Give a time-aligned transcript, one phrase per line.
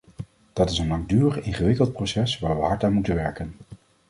[0.53, 3.55] Dat is een langdurig, ingewikkeld proces waar we hard aan moeten werken.